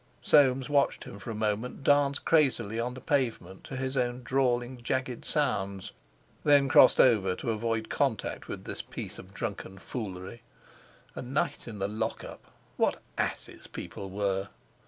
Soames 0.23 0.67
watched 0.67 1.03
him 1.03 1.19
for 1.19 1.29
a 1.29 1.35
moment 1.35 1.83
dance 1.83 2.17
crazily 2.17 2.79
on 2.79 2.95
the 2.95 3.01
pavement 3.01 3.63
to 3.65 3.75
his 3.77 3.95
own 3.95 4.23
drawling 4.23 4.81
jagged 4.81 5.23
sounds, 5.25 5.91
then 6.43 6.67
crossed 6.67 6.99
over 6.99 7.35
to 7.35 7.51
avoid 7.51 7.87
contact 7.87 8.47
with 8.47 8.63
this 8.63 8.81
piece 8.81 9.19
of 9.19 9.31
drunken 9.31 9.77
foolery. 9.77 10.41
A 11.13 11.21
night 11.21 11.67
in 11.67 11.77
the 11.77 11.87
lock 11.87 12.23
up! 12.23 12.45
What 12.77 12.99
asses 13.15 13.67
people 13.67 14.09
were! 14.09 14.49